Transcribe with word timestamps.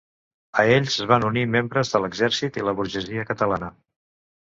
A 0.63 0.63
ells 0.77 0.95
es 1.03 1.09
van 1.11 1.27
unir 1.27 1.45
membres 1.57 1.93
de 1.97 2.03
l'exèrcit 2.07 2.61
i 2.63 2.67
la 2.71 2.77
burgesia 2.83 3.31
catalana. 3.33 3.75